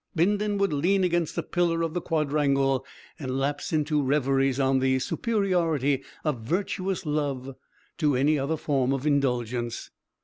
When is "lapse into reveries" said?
3.37-4.59